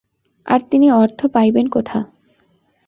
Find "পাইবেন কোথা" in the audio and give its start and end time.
1.25-1.99